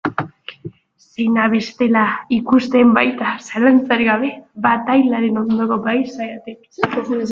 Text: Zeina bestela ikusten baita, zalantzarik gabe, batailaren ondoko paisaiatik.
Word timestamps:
Zeina 1.15 1.45
bestela 1.53 2.05
ikusten 2.39 2.95
baita, 2.97 3.35
zalantzarik 3.51 4.13
gabe, 4.15 4.35
batailaren 4.69 5.43
ondoko 5.47 5.83
paisaiatik. 5.91 6.65